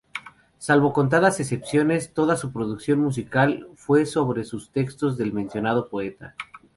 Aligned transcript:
Salvo 0.57 0.93
contadas 0.93 1.39
excepciones, 1.39 2.11
toda 2.15 2.35
su 2.35 2.51
producción 2.51 3.01
musical 3.01 3.67
fue 3.75 4.07
sobre 4.07 4.41
textos 4.73 5.15
del 5.15 5.31
mencionado 5.31 5.89
poeta. 5.89 6.33